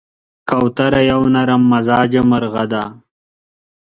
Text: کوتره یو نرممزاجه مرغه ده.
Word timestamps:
کوتره 0.49 1.01
یو 1.11 1.21
نرممزاجه 1.33 2.21
مرغه 2.29 2.63
ده. 2.71 2.83